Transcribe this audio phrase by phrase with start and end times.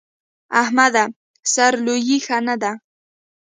[0.61, 1.03] احمده!
[1.53, 2.71] سر لويي ښه نه ده.